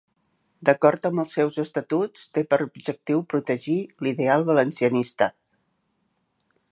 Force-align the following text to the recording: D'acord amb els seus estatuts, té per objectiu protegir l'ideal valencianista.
D'acord 0.67 1.03
amb 1.09 1.21
els 1.23 1.35
seus 1.39 1.59
estatuts, 1.63 2.23
té 2.37 2.43
per 2.53 2.59
objectiu 2.65 3.23
protegir 3.35 3.77
l'ideal 4.07 4.49
valencianista. 4.51 5.31